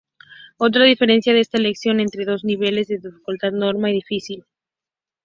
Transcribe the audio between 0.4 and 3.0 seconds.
Otra diferencia es la elección entre dos niveles de